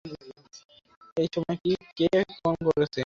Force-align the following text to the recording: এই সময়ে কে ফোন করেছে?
এই 1.17 1.27
সময়ে 1.33 1.57
কে 1.97 2.09
ফোন 2.37 2.55
করেছে? 2.67 2.99